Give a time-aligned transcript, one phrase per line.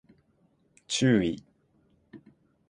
[0.87, 1.43] 注意